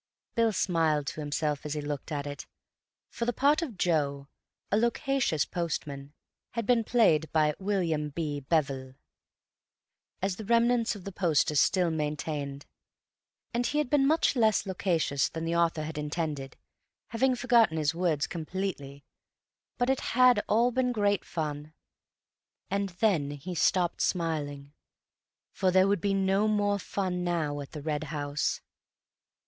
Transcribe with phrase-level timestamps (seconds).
[0.33, 2.47] Bill smiled to himself as he looked at it,
[3.11, 4.29] for the part of Joe,
[4.71, 6.13] a loquacious postman,
[6.53, 8.39] had been played by "William B.
[8.39, 8.95] Beverl,"
[10.19, 12.65] as the remnants of the poster still maintained,
[13.53, 16.57] and he had been much less loquacious than the author had intended,
[17.09, 19.05] having forgotten his words completely,
[19.77, 21.73] but it had all been great fun.
[22.71, 24.73] And then he stopped smiling,
[25.51, 28.61] for there would be no more fun now at the Red House.